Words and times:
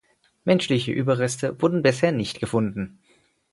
Menschliche 0.45 0.91
Überreste 0.91 1.61
wurden 1.61 1.83
bisher 1.83 2.11
nicht 2.11 2.39
gefunden. 2.39 2.97